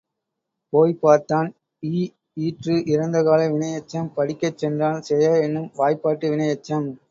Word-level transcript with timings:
போய்ப் 0.73 1.01
பார்த்தான் 1.01 1.49
ய் 1.83 2.07
ஈற்று 2.37 2.75
இறந்த 2.87 3.17
கால 3.23 3.39
வினையெச்சம், 3.49 4.11
படிக்கச்சென்றான் 4.17 4.99
செய 5.03 5.31
என்னும் 5.43 5.71
வாய்பாட்டு 5.75 6.33
வினையெச்சம். 6.33 6.87